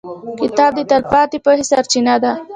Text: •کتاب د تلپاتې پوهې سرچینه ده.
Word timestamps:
•کتاب 0.41 0.71
د 0.77 0.81
تلپاتې 0.91 1.37
پوهې 1.45 1.63
سرچینه 1.71 2.15
ده. 2.23 2.31